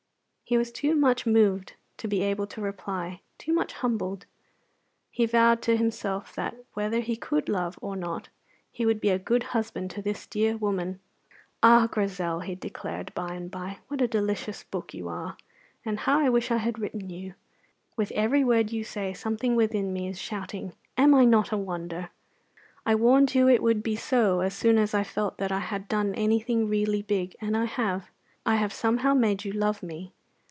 He 0.43 0.57
was 0.57 0.69
too 0.69 0.97
much 0.97 1.25
moved 1.25 1.75
to 1.95 2.09
be 2.09 2.21
able 2.23 2.45
to 2.47 2.59
reply 2.59 3.21
too 3.37 3.53
much 3.53 3.71
humbled. 3.71 4.25
He 5.09 5.25
vowed 5.25 5.61
to 5.61 5.77
himself 5.77 6.35
that, 6.35 6.57
whether 6.73 6.99
he 6.99 7.15
could 7.15 7.47
love 7.47 7.79
or 7.81 7.95
not, 7.95 8.27
he 8.69 8.85
would 8.85 8.99
be 8.99 9.11
a 9.11 9.17
good 9.17 9.43
husband 9.55 9.91
to 9.91 10.01
this 10.01 10.27
dear 10.27 10.57
woman. 10.57 10.99
"Ah, 11.63 11.87
Grizel," 11.87 12.41
he 12.41 12.53
declared, 12.53 13.13
by 13.13 13.33
and 13.33 13.49
by, 13.49 13.77
"what 13.87 14.01
a 14.01 14.09
delicious 14.09 14.63
book 14.65 14.93
you 14.93 15.07
are, 15.07 15.37
and 15.85 15.99
how 16.01 16.19
I 16.19 16.27
wish 16.27 16.51
I 16.51 16.57
had 16.57 16.79
written 16.79 17.09
you! 17.09 17.35
With 17.95 18.11
every 18.11 18.43
word 18.43 18.73
you 18.73 18.83
say, 18.83 19.13
something 19.13 19.55
within 19.55 19.93
me 19.93 20.09
is 20.09 20.19
shouting, 20.19 20.73
'Am 20.97 21.15
I 21.15 21.23
not 21.23 21.53
a 21.53 21.57
wonder!' 21.57 22.09
I 22.85 22.95
warned 22.95 23.33
you 23.35 23.47
it 23.47 23.63
would 23.63 23.81
be 23.81 23.95
so 23.95 24.41
as 24.41 24.53
soon 24.53 24.77
as 24.77 24.93
I 24.93 25.05
felt 25.05 25.37
that 25.37 25.53
I 25.53 25.59
had 25.61 25.87
done 25.87 26.13
anything 26.15 26.67
really 26.67 27.03
big, 27.03 27.37
and 27.39 27.55
I 27.55 27.63
have. 27.63 28.09
I 28.45 28.57
have 28.57 28.73
somehow 28.73 29.13
made 29.13 29.45
you 29.45 29.53
love 29.53 29.81
me. 29.81 30.11